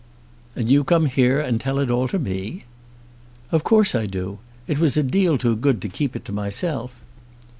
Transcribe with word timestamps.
"And 0.55 0.71
you 0.71 0.83
come 0.83 1.05
here 1.05 1.39
and 1.39 1.61
tell 1.61 1.77
it 1.77 1.91
all 1.91 2.07
to 2.07 2.17
me?" 2.17 2.63
"Of 3.51 3.63
course 3.63 3.93
I 3.93 4.07
do. 4.07 4.39
It 4.65 4.79
was 4.79 4.97
a 4.97 5.03
deal 5.03 5.37
too 5.37 5.55
good 5.55 5.79
to 5.83 5.89
keep 5.89 6.15
it 6.15 6.25
to 6.25 6.31
myself. 6.31 6.91